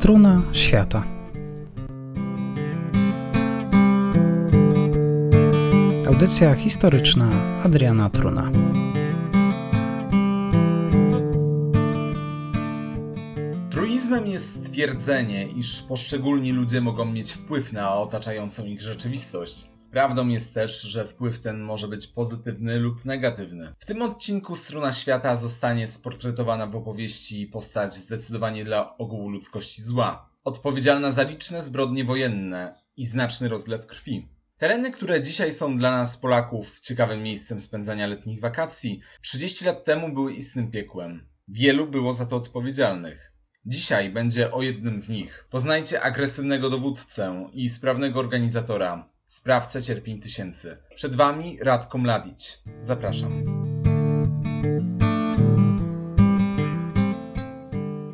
[0.00, 1.04] Struna świata.
[6.06, 7.30] Audycja historyczna
[7.62, 8.50] Adriana Truna.
[13.70, 19.79] Truizmem jest stwierdzenie, iż poszczególni ludzie mogą mieć wpływ na otaczającą ich rzeczywistość.
[19.90, 23.74] Prawdą jest też, że wpływ ten może być pozytywny lub negatywny.
[23.78, 30.30] W tym odcinku Struna Świata zostanie sportretowana w opowieści postać zdecydowanie dla ogółu ludzkości zła.
[30.44, 34.28] Odpowiedzialna za liczne zbrodnie wojenne i znaczny rozlew krwi.
[34.56, 40.14] Tereny, które dzisiaj są dla nas Polaków ciekawym miejscem spędzania letnich wakacji, 30 lat temu
[40.14, 41.28] były istnym piekłem.
[41.48, 43.32] Wielu było za to odpowiedzialnych.
[43.66, 45.46] Dzisiaj będzie o jednym z nich.
[45.50, 50.76] Poznajcie agresywnego dowódcę i sprawnego organizatora, sprawcę cierpień tysięcy.
[50.94, 52.58] Przed Wami Radko Mladić.
[52.80, 53.60] Zapraszam.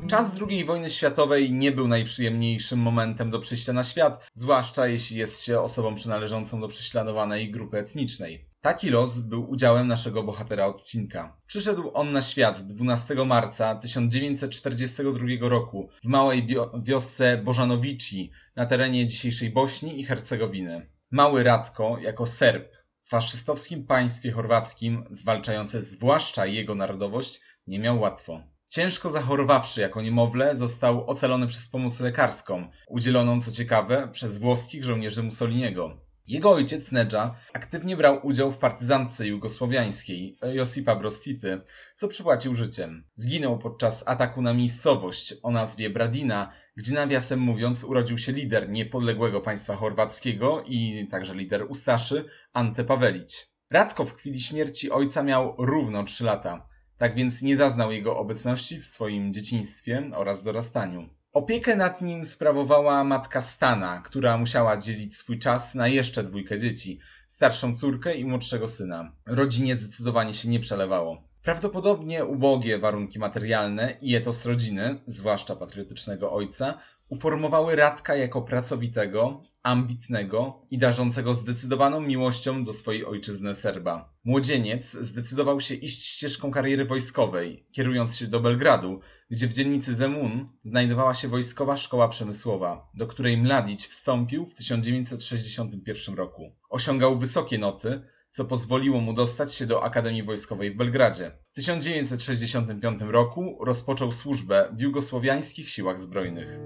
[0.09, 5.45] Czas II wojny światowej nie był najprzyjemniejszym momentem do przyjścia na świat, zwłaszcza jeśli jest
[5.45, 8.49] się osobą przynależącą do prześladowanej grupy etnicznej.
[8.61, 11.37] Taki los był udziałem naszego bohatera odcinka.
[11.47, 16.47] Przyszedł on na świat 12 marca 1942 roku w małej
[16.83, 20.96] wiosce Bożanowici na terenie dzisiejszej Bośni i Hercegowiny.
[21.11, 28.43] Mały Radko, jako Serb w faszystowskim państwie chorwackim, zwalczający zwłaszcza jego narodowość, nie miał łatwo.
[28.71, 35.23] Ciężko zachorowawszy jako niemowlę, został ocalony przez pomoc lekarską, udzieloną co ciekawe przez włoskich żołnierzy
[35.23, 36.06] Mussoliniego.
[36.29, 41.61] Jego ojciec Nedża aktywnie brał udział w partyzantce jugosłowiańskiej Josipa Brostity,
[41.95, 43.05] co przypłacił życiem.
[43.15, 49.41] Zginął podczas ataku na miejscowość o nazwie Bradina, gdzie nawiasem mówiąc urodził się lider niepodległego
[49.41, 53.47] państwa chorwackiego i także lider Ustaszy, Ante Pawelić.
[53.71, 58.81] Radko w chwili śmierci ojca miał równo 3 lata, tak więc nie zaznał jego obecności
[58.81, 61.09] w swoim dzieciństwie oraz dorastaniu.
[61.37, 67.01] Opiekę nad nim sprawowała matka Stana, która musiała dzielić swój czas na jeszcze dwójkę dzieci,
[67.29, 69.13] starszą córkę i młodszego syna.
[69.27, 71.23] Rodzinie zdecydowanie się nie przelewało.
[71.43, 76.79] Prawdopodobnie ubogie warunki materialne i etos rodziny, zwłaszcza patriotycznego ojca,
[77.09, 84.15] uformowały Radka jako pracowitego, ambitnego i darzącego zdecydowaną miłością do swojej ojczyzny Serba.
[84.25, 89.01] Młodzieniec zdecydował się iść ścieżką kariery wojskowej, kierując się do Belgradu,
[89.31, 96.15] gdzie w dzielnicy Zemun znajdowała się wojskowa szkoła przemysłowa, do której Mladić wstąpił w 1961
[96.15, 96.53] roku.
[96.69, 101.39] Osiągał wysokie noty, co pozwoliło mu dostać się do Akademii Wojskowej w Belgradzie.
[101.49, 106.59] W 1965 roku rozpoczął służbę w jugosłowiańskich siłach zbrojnych.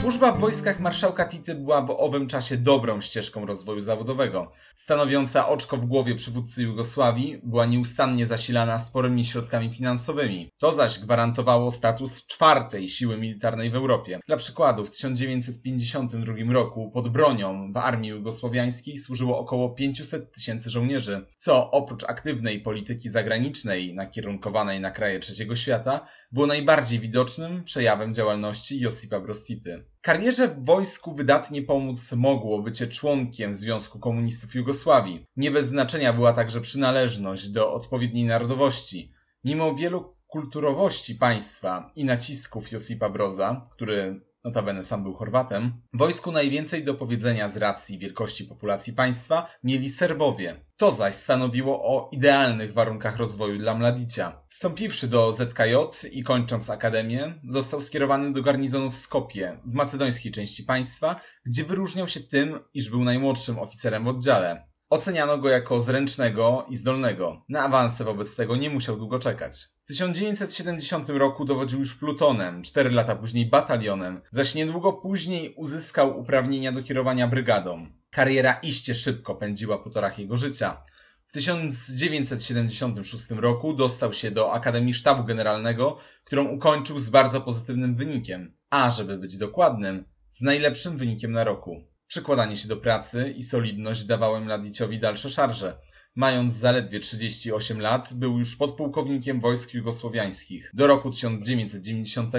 [0.00, 4.52] Służba w wojskach marszałka Tity była w owym czasie dobrą ścieżką rozwoju zawodowego.
[4.74, 10.50] Stanowiąca oczko w głowie przywódcy Jugosławii, była nieustannie zasilana sporymi środkami finansowymi.
[10.58, 14.20] To zaś gwarantowało status czwartej siły militarnej w Europie.
[14.26, 21.26] Dla przykładu, w 1952 roku pod bronią w armii jugosłowiańskiej służyło około 500 tysięcy żołnierzy,
[21.36, 28.80] co oprócz aktywnej polityki zagranicznej nakierunkowanej na kraje trzeciego świata, było najbardziej widocznym przejawem działalności
[28.80, 29.90] Josipa Brostity.
[30.02, 35.26] Karierze w wojsku wydatnie pomóc mogło bycie członkiem Związku Komunistów Jugosławii.
[35.36, 39.12] Nie bez znaczenia była także przynależność do odpowiedniej narodowości.
[39.44, 46.84] Mimo wielu kulturowości państwa i nacisków Josipa Broza, który notabene sam był Chorwatem, wojsku najwięcej
[46.84, 50.64] do powiedzenia z racji wielkości populacji państwa mieli Serbowie.
[50.76, 54.42] To zaś stanowiło o idealnych warunkach rozwoju dla Mladicia.
[54.48, 55.74] Wstąpiwszy do ZKJ
[56.12, 62.08] i kończąc akademię, został skierowany do garnizonu w Skopie, w macedońskiej części państwa, gdzie wyróżniał
[62.08, 64.69] się tym, iż był najmłodszym oficerem w oddziale.
[64.90, 67.44] Oceniano go jako zręcznego i zdolnego.
[67.48, 69.68] Na awansy wobec tego nie musiał długo czekać.
[69.82, 76.72] W 1970 roku dowodził już plutonem, cztery lata później batalionem, zaś niedługo później uzyskał uprawnienia
[76.72, 77.86] do kierowania brygadą.
[78.10, 80.82] Kariera iście szybko pędziła po torach jego życia.
[81.26, 88.56] W 1976 roku dostał się do Akademii Sztabu Generalnego, którą ukończył z bardzo pozytywnym wynikiem,
[88.70, 91.89] a żeby być dokładnym, z najlepszym wynikiem na roku.
[92.10, 95.78] Przykładanie się do pracy i solidność dawały Mladiciowi dalsze szarże.
[96.14, 100.70] Mając zaledwie 38 lat, był już podpułkownikiem wojsk jugosłowiańskich.
[100.74, 102.34] Do roku 1990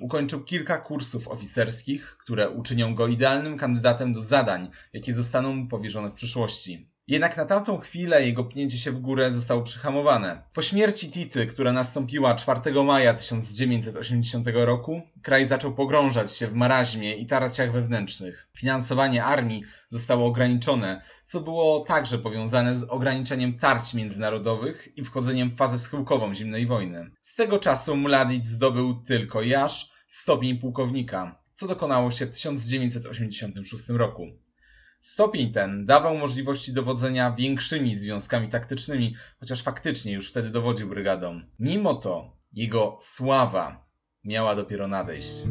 [0.00, 6.10] ukończył kilka kursów oficerskich, które uczynią go idealnym kandydatem do zadań, jakie zostaną mu powierzone
[6.10, 6.90] w przyszłości.
[7.08, 10.42] Jednak na tamtą chwilę jego pnięcie się w górę zostało przyhamowane.
[10.54, 17.16] Po śmierci Tity, która nastąpiła 4 maja 1980 roku, kraj zaczął pogrążać się w maraźmie
[17.16, 18.48] i tarciach wewnętrznych.
[18.56, 25.56] Finansowanie armii zostało ograniczone, co było także powiązane z ograniczeniem tarć międzynarodowych i wchodzeniem w
[25.56, 27.10] fazę schyłkową zimnej wojny.
[27.22, 33.88] Z tego czasu Mladic zdobył tylko i aż stopień pułkownika, co dokonało się w 1986
[33.88, 34.26] roku.
[35.00, 41.40] Stopień ten dawał możliwości dowodzenia większymi związkami taktycznymi, chociaż faktycznie już wtedy dowodził brygadą.
[41.58, 43.88] Mimo to jego sława
[44.24, 45.44] miała dopiero nadejść.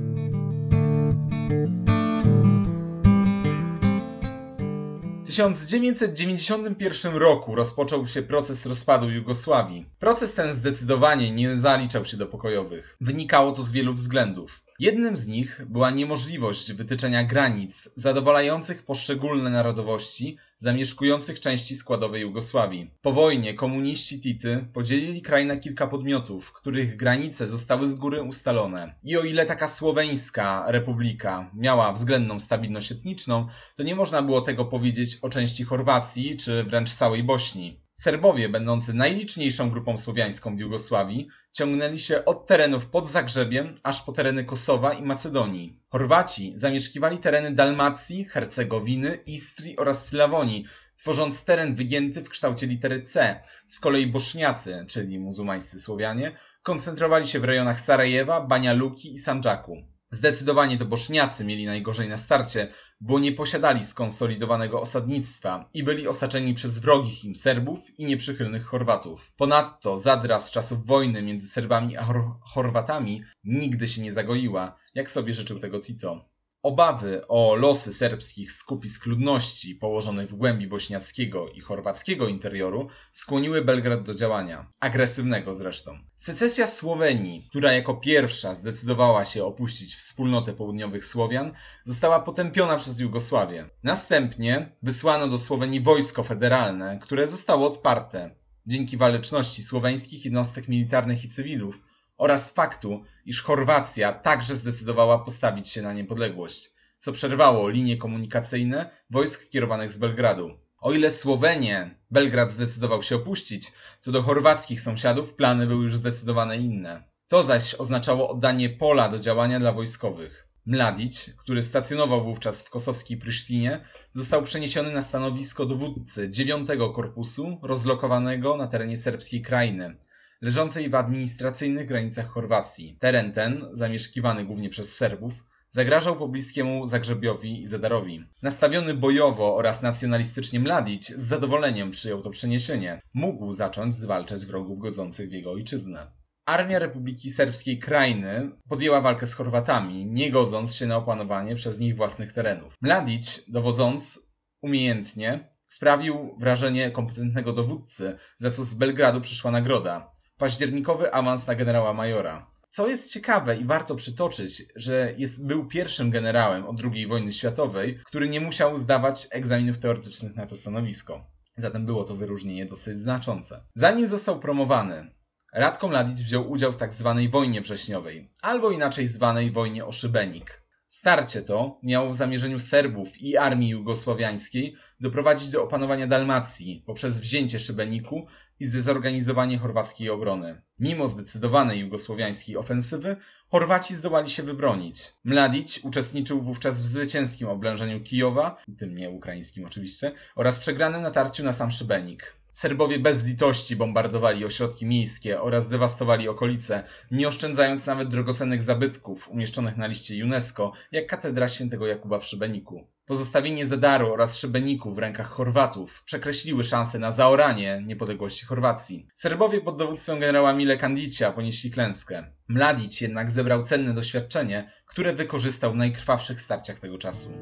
[5.24, 9.86] W 1991 roku rozpoczął się proces rozpadu Jugosławii.
[10.00, 12.98] Proces ten zdecydowanie nie zaliczał się do pokojowych.
[13.02, 14.67] Wynikało to z wielu względów.
[14.80, 22.92] Jednym z nich była niemożliwość wytyczenia granic zadowalających poszczególne narodowości zamieszkujących części składowej Jugosławii.
[23.02, 28.96] Po wojnie komuniści Tity podzielili kraj na kilka podmiotów, których granice zostały z góry ustalone.
[29.04, 34.66] I o ile taka słoweńska republika miała względną stabilność etniczną, to nie można było tego
[34.66, 37.80] powiedzieć o części Chorwacji czy wręcz całej Bośni.
[38.00, 44.12] Serbowie, będący najliczniejszą grupą słowiańską w Jugosławii, ciągnęli się od terenów pod Zagrzebiem aż po
[44.12, 45.80] tereny Kosowa i Macedonii.
[45.90, 50.66] Chorwaci zamieszkiwali tereny Dalmacji, Hercegowiny, Istrii oraz Slawonii,
[50.96, 53.42] tworząc teren wygięty w kształcie litery C.
[53.66, 56.32] Z kolei Boszniacy, czyli muzułmańscy Słowianie,
[56.64, 59.97] koncentrowali się w rejonach Sarajewa, Banja Luki i Sandżaku.
[60.12, 66.54] Zdecydowanie to Boszniacy mieli najgorzej na starcie, bo nie posiadali skonsolidowanego osadnictwa i byli osaczeni
[66.54, 69.32] przez wrogich im Serbów i nieprzychylnych Chorwatów.
[69.32, 75.10] Ponadto zadra z czasów wojny między Serbami a Chor Chorwatami nigdy się nie zagoiła, jak
[75.10, 76.37] sobie życzył tego Tito.
[76.64, 84.04] Obawy o losy serbskich skupisk ludności położonych w głębi bośniackiego i chorwackiego interioru skłoniły Belgrad
[84.04, 86.00] do działania, agresywnego zresztą.
[86.16, 91.52] Secesja Słowenii, która jako pierwsza zdecydowała się opuścić wspólnotę południowych Słowian,
[91.84, 93.70] została potępiona przez Jugosławię.
[93.84, 98.36] Następnie wysłano do Słowenii wojsko federalne, które zostało odparte.
[98.68, 101.84] Dzięki waleczności słoweńskich jednostek militarnych i cywilów,
[102.18, 109.50] oraz faktu, iż Chorwacja także zdecydowała postawić się na niepodległość, co przerwało linie komunikacyjne wojsk
[109.50, 110.52] kierowanych z Belgradu.
[110.78, 113.72] O ile Słowenię Belgrad zdecydował się opuścić,
[114.04, 117.04] to do chorwackich sąsiadów plany były już zdecydowane inne.
[117.28, 120.48] To zaś oznaczało oddanie pola do działania dla wojskowych.
[120.66, 123.80] Mladić, który stacjonował wówczas w kosowskiej Prysztinie,
[124.14, 129.96] został przeniesiony na stanowisko dowódcy 9 Korpusu, rozlokowanego na terenie serbskiej krainy,
[130.42, 132.98] leżącej w administracyjnych granicach Chorwacji.
[133.00, 138.24] Teren ten, zamieszkiwany głównie przez Serbów, zagrażał pobliskiemu Zagrzebiowi i Zadarowi.
[138.42, 143.02] Nastawiony bojowo oraz nacjonalistycznie Mladić z zadowoleniem przyjął to przeniesienie.
[143.14, 146.12] Mógł zacząć zwalczać wrogów godzących w jego ojczyznę.
[146.46, 151.96] Armia Republiki Serbskiej Krajny podjęła walkę z Chorwatami, nie godząc się na opanowanie przez nich
[151.96, 152.76] własnych terenów.
[152.82, 154.20] Mladić, dowodząc
[154.62, 161.94] umiejętnie, sprawił wrażenie kompetentnego dowódcy, za co z Belgradu przyszła nagroda październikowy awans na generała
[161.94, 162.52] majora.
[162.72, 168.00] Co jest ciekawe i warto przytoczyć, że jest, był pierwszym generałem od II wojny światowej,
[168.06, 171.26] który nie musiał zdawać egzaminów teoretycznych na to stanowisko.
[171.58, 173.64] Zatem było to wyróżnienie dosyć znaczące.
[173.76, 175.12] Zanim został promowany,
[175.54, 176.78] Radko Mladic wziął udział w.
[176.78, 176.94] Tak
[177.32, 180.67] wojnie wrześniowej, albo inaczej zwanej wojnie o Szybenik.
[180.90, 187.60] Starcie to miało w zamierzeniu Serbów i armii jugosłowiańskiej doprowadzić do opanowania Dalmacji poprzez wzięcie
[187.60, 188.28] Szybeniku
[188.60, 190.62] i zdezorganizowanie chorwackiej obrony.
[190.80, 193.16] Mimo zdecydowanej jugosłowiańskiej ofensywy,
[193.50, 195.14] Chorwaci zdołali się wybronić.
[195.24, 201.54] Mladić uczestniczył wówczas w zwycięskim oblężeniu Kijowa, tym nie ukraińskim oczywiście, oraz przegranym natarciu na
[201.54, 202.36] sam Szybenik.
[202.58, 209.78] Serbowie bez litości bombardowali ośrodki miejskie oraz dewastowali okolice, nie oszczędzając nawet drogocennych zabytków umieszczonych
[209.78, 212.88] na liście UNESCO, jak katedra świętego Jakuba w Szybeniku.
[213.06, 219.08] Pozostawienie Zedaru oraz Szybeniku w rękach Chorwatów przekreśliły szanse na zaoranie niepodległości Chorwacji.
[219.14, 222.24] Serbowie pod dowództwem generała Mile Kandicia ponieśli klęskę.
[222.48, 227.34] Mladić jednak zebrał cenne doświadczenie, które wykorzystał w najkrwawszych starciach tego czasu.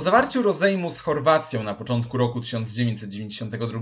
[0.00, 3.80] Po zawarciu rozejmu z Chorwacją na początku roku 1992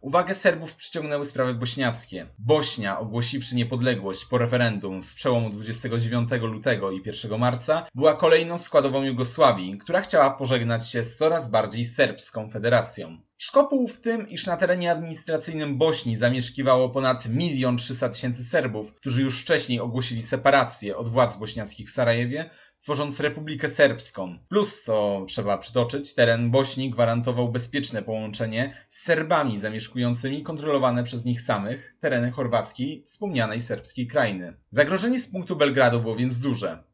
[0.00, 2.26] uwagę Serbów przyciągnęły sprawy bośniackie.
[2.38, 9.02] Bośnia, ogłosiwszy niepodległość po referendum z przełomu 29 lutego i 1 marca, była kolejną składową
[9.02, 13.18] Jugosławii, która chciała pożegnać się z coraz bardziej serbską federacją.
[13.38, 19.22] Szkopuł w tym, iż na terenie administracyjnym Bośni zamieszkiwało ponad 1 300 tysięcy Serbów, którzy
[19.22, 24.34] już wcześniej ogłosili separację od władz bośniackich w Sarajewie, tworząc Republikę Serbską.
[24.48, 31.40] Plus, co trzeba przytoczyć, teren Bośni gwarantował bezpieczne połączenie z Serbami zamieszkującymi kontrolowane przez nich
[31.40, 34.56] samych tereny chorwackiej, wspomnianej serbskiej krainy.
[34.70, 36.84] Zagrożenie z punktu Belgradu było więc duże.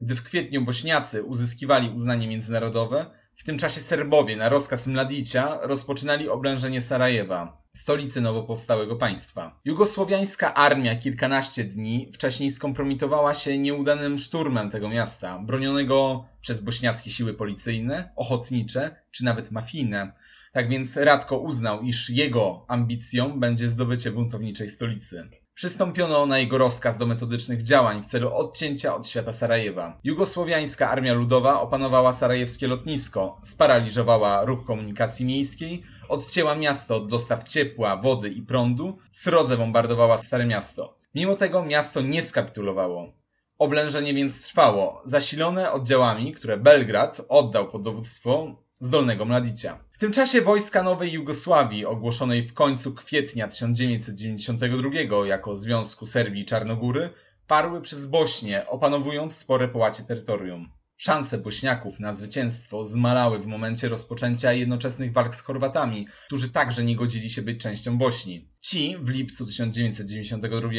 [0.00, 6.28] Gdy w kwietniu Bośniacy uzyskiwali uznanie międzynarodowe, w tym czasie Serbowie na rozkaz Mladicia rozpoczynali
[6.28, 9.60] oblężenie Sarajewa, stolicy nowo powstałego państwa.
[9.64, 17.34] Jugosłowiańska armia kilkanaście dni wcześniej skompromitowała się nieudanym szturmem tego miasta, bronionego przez bośniackie siły
[17.34, 20.12] policyjne, ochotnicze czy nawet mafijne.
[20.52, 25.28] Tak więc Radko uznał, iż jego ambicją będzie zdobycie buntowniczej stolicy.
[25.54, 29.98] Przystąpiono na jego rozkaz do metodycznych działań w celu odcięcia od świata Sarajewa.
[30.04, 37.96] Jugosłowiańska Armia Ludowa opanowała sarajewskie lotnisko, sparaliżowała ruch komunikacji miejskiej, odcięła miasto od dostaw ciepła,
[37.96, 40.98] wody i prądu, srodze bombardowała Stare Miasto.
[41.14, 43.12] Mimo tego miasto nie skapitulowało.
[43.58, 49.78] Oblężenie więc trwało, zasilone oddziałami, które Belgrad oddał pod dowództwo zdolnego Mladicia.
[49.88, 56.44] W tym czasie wojska Nowej Jugosławii, ogłoszonej w końcu kwietnia 1992 jako Związku Serbii i
[56.44, 57.10] Czarnogóry,
[57.46, 60.68] parły przez Bośnię, opanowując spore połacie terytorium.
[60.96, 66.96] Szanse Bośniaków na zwycięstwo zmalały w momencie rozpoczęcia jednoczesnych walk z Chorwatami, którzy także nie
[66.96, 68.48] godzili się być częścią Bośni.
[68.60, 70.70] Ci w lipcu 1992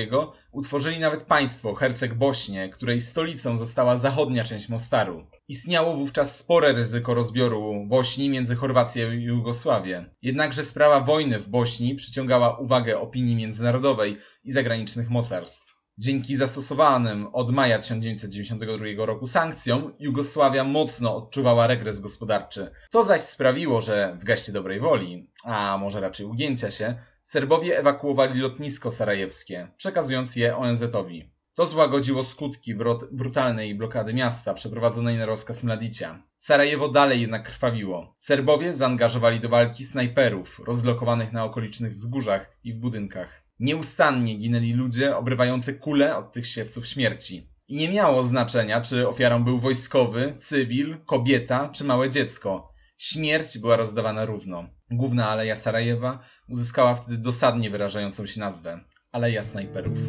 [0.52, 5.28] utworzyli nawet państwo Herceg Bośnie, której stolicą została zachodnia część Mostaru.
[5.48, 10.06] Istniało wówczas spore ryzyko rozbioru Bośni między Chorwację i Jugosławię.
[10.22, 15.75] Jednakże sprawa wojny w Bośni przyciągała uwagę opinii międzynarodowej i zagranicznych mocarstw.
[15.98, 22.72] Dzięki zastosowanym od maja 1992 roku sankcjom, Jugosławia mocno odczuwała regres gospodarczy.
[22.92, 28.40] To zaś sprawiło, że w geście dobrej woli, a może raczej ugięcia się, Serbowie ewakuowali
[28.40, 31.32] lotnisko sarajewskie, przekazując je ONZ-owi.
[31.54, 32.76] To złagodziło skutki
[33.12, 36.24] brutalnej blokady miasta przeprowadzonej na rozkaz Mladicia.
[36.38, 38.14] Sarajewo dalej jednak krwawiło.
[38.18, 43.45] Serbowie zaangażowali do walki snajperów rozlokowanych na okolicznych wzgórzach i w budynkach.
[43.60, 47.50] Nieustannie ginęli ludzie obrywający kule od tych siewców śmierci.
[47.68, 52.74] I nie miało znaczenia, czy ofiarą był wojskowy, cywil, kobieta czy małe dziecko.
[52.98, 54.70] Śmierć była rozdawana równo.
[54.92, 58.80] Główna aleja Sarajewa uzyskała wtedy dosadnie wyrażającą się nazwę
[59.12, 60.00] Aleja Snajperów.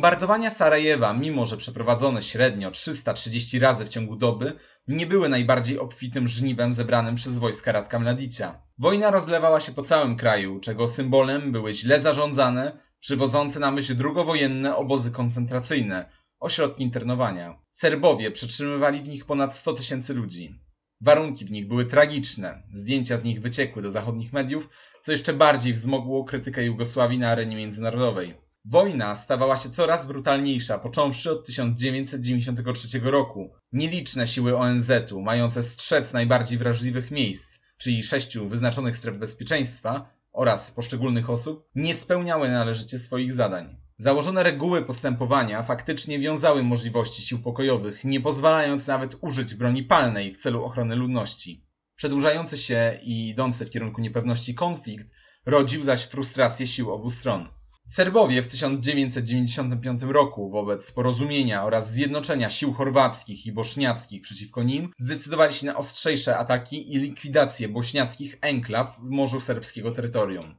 [0.00, 4.52] Bombardowania Sarajewa, mimo że przeprowadzone średnio 330 razy w ciągu doby,
[4.88, 8.62] nie były najbardziej obfitym żniwem zebranym przez wojska Radka Mladicia.
[8.78, 14.76] Wojna rozlewała się po całym kraju, czego symbolem były źle zarządzane, przywodzące na myśl drugowojenne
[14.76, 17.58] obozy koncentracyjne, ośrodki internowania.
[17.70, 20.60] Serbowie przetrzymywali w nich ponad 100 tysięcy ludzi.
[21.00, 25.72] Warunki w nich były tragiczne, zdjęcia z nich wyciekły do zachodnich mediów, co jeszcze bardziej
[25.72, 28.49] wzmogło krytykę Jugosławii na arenie międzynarodowej.
[28.64, 33.54] Wojna stawała się coraz brutalniejsza, począwszy od 1993 roku.
[33.72, 41.30] Nieliczne siły ONZ-u, mające strzec najbardziej wrażliwych miejsc, czyli sześciu wyznaczonych stref bezpieczeństwa oraz poszczególnych
[41.30, 43.76] osób, nie spełniały należycie swoich zadań.
[43.96, 50.36] Założone reguły postępowania faktycznie wiązały możliwości sił pokojowych, nie pozwalając nawet użyć broni palnej w
[50.36, 51.66] celu ochrony ludności.
[51.96, 55.12] Przedłużający się i idący w kierunku niepewności konflikt
[55.46, 57.59] rodził zaś frustrację sił obu stron.
[57.90, 65.54] Serbowie w 1995 roku wobec porozumienia oraz zjednoczenia sił chorwackich i bośniackich przeciwko nim zdecydowali
[65.54, 70.54] się na ostrzejsze ataki i likwidację bośniackich enklaw w morzu serbskiego terytorium.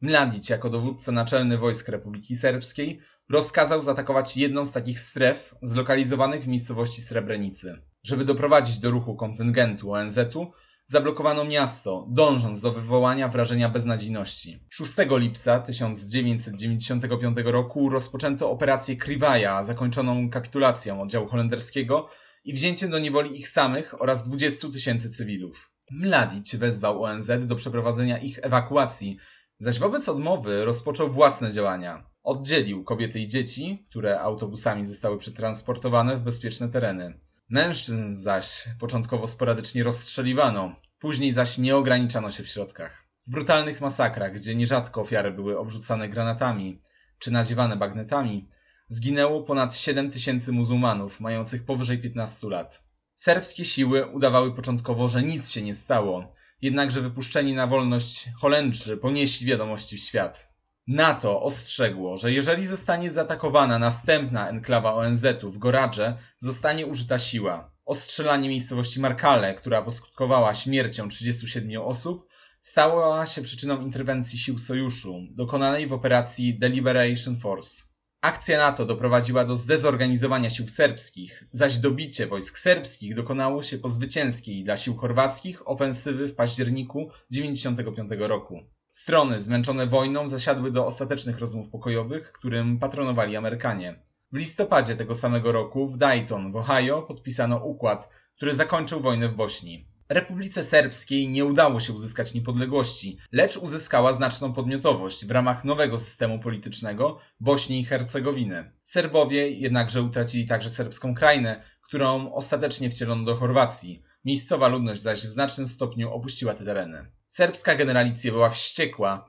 [0.00, 6.48] Mladic jako dowódca naczelny wojsk Republiki Serbskiej rozkazał zaatakować jedną z takich stref zlokalizowanych w
[6.48, 7.82] miejscowości Srebrenicy.
[8.02, 10.52] Żeby doprowadzić do ruchu kontyngentu ONZ-u,
[10.92, 14.66] zablokowano miasto, dążąc do wywołania wrażenia beznadziejności.
[14.70, 22.08] 6 lipca 1995 roku rozpoczęto operację Krivaja, zakończoną kapitulacją oddziału holenderskiego
[22.44, 25.70] i wzięciem do niewoli ich samych oraz 20 tysięcy cywilów.
[25.90, 29.18] Mladic wezwał ONZ do przeprowadzenia ich ewakuacji,
[29.58, 32.06] zaś wobec odmowy rozpoczął własne działania.
[32.22, 37.18] Oddzielił kobiety i dzieci, które autobusami zostały przetransportowane w bezpieczne tereny.
[37.52, 43.04] Mężczyzn zaś początkowo sporadycznie rozstrzeliwano, później zaś nie ograniczano się w środkach.
[43.26, 46.78] W brutalnych masakrach, gdzie nierzadko ofiary były obrzucane granatami
[47.18, 48.48] czy nadziewane bagnetami,
[48.88, 52.84] zginęło ponad 7 tysięcy muzułmanów mających powyżej 15 lat.
[53.14, 59.46] Serbskie siły udawały początkowo, że nic się nie stało, jednakże wypuszczeni na wolność Holendrzy ponieśli
[59.46, 60.51] wiadomości w świat.
[60.86, 67.72] NATO ostrzegło, że jeżeli zostanie zaatakowana następna enklawa ONZ-u w Goradże, zostanie użyta siła.
[67.84, 72.28] Ostrzelanie miejscowości Markale, która poskutkowała śmiercią 37 osób,
[72.60, 77.82] stała się przyczyną interwencji sił sojuszu, dokonanej w operacji Deliberation Force.
[78.20, 84.64] Akcja NATO doprowadziła do zdezorganizowania sił serbskich, zaś dobicie wojsk serbskich dokonało się po zwycięskiej
[84.64, 88.60] dla sił chorwackich ofensywy w październiku 1995 roku.
[88.94, 93.94] Strony zmęczone wojną zasiadły do ostatecznych rozmów pokojowych, którym patronowali Amerykanie.
[94.32, 99.34] W listopadzie tego samego roku w Dayton w Ohio podpisano układ, który zakończył wojnę w
[99.34, 99.88] Bośni.
[100.08, 106.38] Republice Serbskiej nie udało się uzyskać niepodległości, lecz uzyskała znaczną podmiotowość w ramach nowego systemu
[106.38, 108.72] politycznego Bośni i Hercegowiny.
[108.84, 114.02] Serbowie jednakże utracili także serbską krainę, którą ostatecznie wcielono do Chorwacji.
[114.24, 117.06] Miejscowa ludność zaś w znacznym stopniu opuściła te tereny.
[117.32, 119.26] Serbska generalicja była wściekła,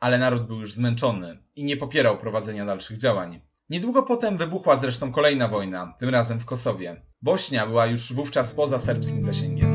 [0.00, 3.40] ale naród był już zmęczony i nie popierał prowadzenia dalszych działań.
[3.70, 7.02] Niedługo potem wybuchła zresztą kolejna wojna, tym razem w Kosowie.
[7.22, 9.74] Bośnia była już wówczas poza serbskim zasięgiem.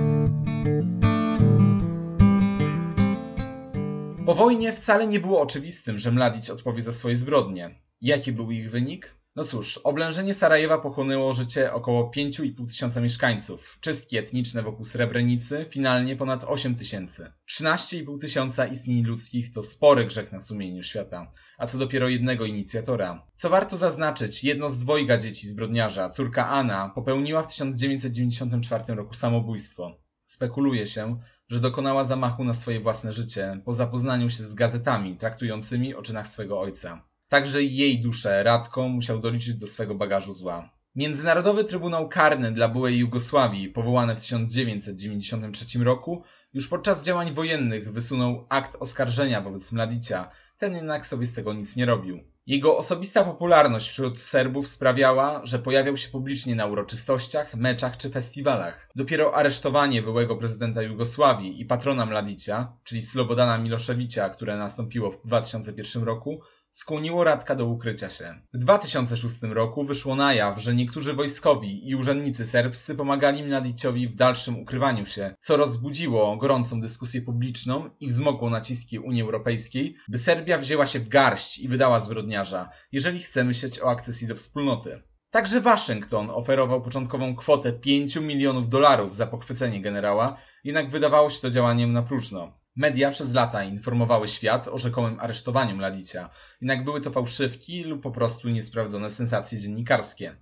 [4.26, 7.70] Po wojnie wcale nie było oczywistym, że Mladić odpowie za swoje zbrodnie.
[8.02, 9.16] Jaki był ich wynik?
[9.40, 13.78] No cóż, oblężenie Sarajewa pochłonęło życie około 5,5 tysiąca mieszkańców.
[13.82, 17.32] Czystki etniczne wokół Srebrenicy finalnie ponad 8 tysięcy.
[17.52, 23.28] 13,5 tysiąca istnień ludzkich to spory grzech na sumieniu świata, a co dopiero jednego inicjatora.
[23.36, 30.00] Co warto zaznaczyć, jedno z dwojga dzieci zbrodniarza, córka Anna, popełniła w 1994 roku samobójstwo.
[30.26, 35.96] Spekuluje się, że dokonała zamachu na swoje własne życie po zapoznaniu się z gazetami traktującymi
[35.96, 37.09] o czynach swego ojca.
[37.30, 40.70] Także jej duszę Radko musiał doliczyć do swego bagażu zła.
[40.96, 48.46] Międzynarodowy Trybunał Karny dla byłej Jugosławii, powołany w 1993 roku, już podczas działań wojennych wysunął
[48.50, 52.20] akt oskarżenia wobec Mladicia, ten jednak sobie z tego nic nie robił.
[52.46, 58.90] Jego osobista popularność wśród Serbów sprawiała, że pojawiał się publicznie na uroczystościach, meczach czy festiwalach.
[58.96, 66.04] Dopiero aresztowanie byłego prezydenta Jugosławii i patrona Mladicia, czyli Slobodana Miloszewicza, które nastąpiło w 2001
[66.04, 66.42] roku,
[66.72, 68.42] skłoniło Radka do ukrycia się.
[68.54, 74.16] W 2006 roku wyszło na jaw, że niektórzy wojskowi i urzędnicy serbscy pomagali Mladiciowi w
[74.16, 80.58] dalszym ukrywaniu się, co rozbudziło gorącą dyskusję publiczną i wzmogło naciski Unii Europejskiej, by Serbia
[80.58, 85.02] wzięła się w garść i wydała zbrodniarza, jeżeli chce myśleć o akcesji do wspólnoty.
[85.32, 91.50] Także Waszyngton oferował początkową kwotę 5 milionów dolarów za pochwycenie generała, jednak wydawało się to
[91.50, 92.59] działaniem na próżno.
[92.76, 96.30] Media przez lata informowały świat o rzekomym aresztowaniu Mladicia,
[96.62, 100.36] jednak były to fałszywki lub po prostu niesprawdzone sensacje dziennikarskie.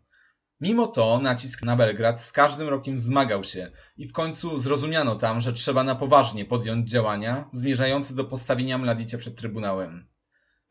[0.62, 5.40] Mimo to nacisk na Belgrad z każdym rokiem wzmagał się i w końcu zrozumiano tam,
[5.40, 10.17] że trzeba na poważnie podjąć działania zmierzające do postawienia Mladicia przed Trybunałem.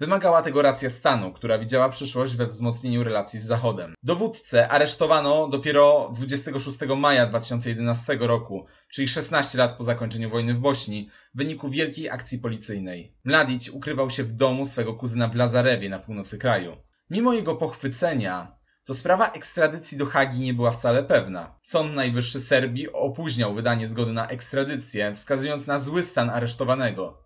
[0.00, 3.94] Wymagała tego racja stanu, która widziała przyszłość we wzmocnieniu relacji z Zachodem.
[4.02, 11.10] Dowódcę aresztowano dopiero 26 maja 2011 roku, czyli 16 lat po zakończeniu wojny w Bośni,
[11.34, 13.16] w wyniku wielkiej akcji policyjnej.
[13.24, 16.76] Mladić ukrywał się w domu swego kuzyna w Lazarewie na północy kraju.
[17.10, 21.58] Mimo jego pochwycenia, to sprawa ekstradycji do Hagi nie była wcale pewna.
[21.62, 27.25] Sąd Najwyższy Serbii opóźniał wydanie zgody na ekstradycję, wskazując na zły stan aresztowanego.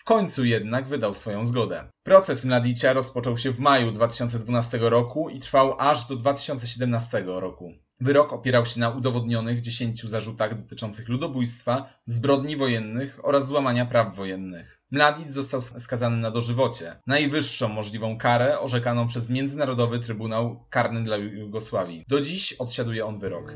[0.00, 1.84] W końcu jednak wydał swoją zgodę.
[2.02, 7.72] Proces Mladicia rozpoczął się w maju 2012 roku i trwał aż do 2017 roku.
[8.00, 14.82] Wyrok opierał się na udowodnionych 10 zarzutach dotyczących ludobójstwa, zbrodni wojennych oraz złamania praw wojennych.
[14.90, 22.04] Mladic został skazany na dożywocie, najwyższą możliwą karę orzekaną przez Międzynarodowy Trybunał Karny dla Jugosławii.
[22.08, 23.54] Do dziś odsiaduje on wyrok.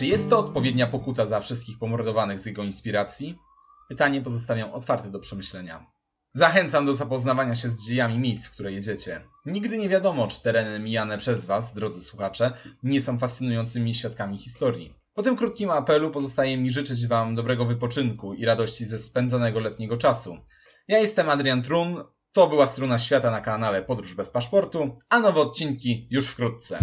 [0.00, 3.38] Czy jest to odpowiednia pokuta za wszystkich pomordowanych z jego inspiracji?
[3.88, 5.86] Pytanie pozostawiam otwarte do przemyślenia.
[6.32, 9.20] Zachęcam do zapoznawania się z dziejami miejsc, w które jedziecie.
[9.46, 14.94] Nigdy nie wiadomo, czy tereny mijane przez Was, drodzy słuchacze, nie są fascynującymi świadkami historii.
[15.14, 19.96] Po tym krótkim apelu pozostaje mi życzyć Wam dobrego wypoczynku i radości ze spędzonego letniego
[19.96, 20.38] czasu.
[20.88, 25.40] Ja jestem Adrian Trun, to była struna świata na kanale Podróż bez paszportu, a nowe
[25.40, 26.78] odcinki już wkrótce.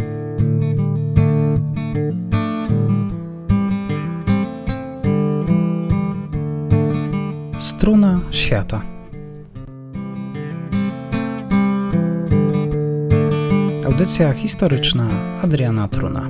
[7.88, 8.82] Struna świata.
[13.86, 15.08] Audycja historyczna
[15.44, 16.30] Adriana Truna.